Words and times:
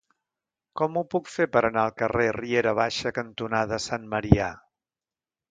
Com 0.79 0.95
ho 0.95 1.03
puc 1.15 1.29
fer 1.33 1.45
per 1.57 1.61
anar 1.69 1.83
al 1.89 1.93
carrer 1.99 2.25
Riera 2.39 2.73
Baixa 2.81 3.13
cantonada 3.19 3.81
Sant 3.87 4.09
Marià? 4.17 4.51